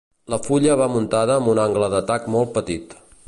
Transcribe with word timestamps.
La 0.33 0.37
fulla 0.45 0.77
va 0.79 0.87
muntada 0.93 1.37
amb 1.41 1.53
un 1.55 1.63
angle 1.67 1.91
d'atac 1.95 2.27
molt 2.37 2.57
petit. 2.59 2.97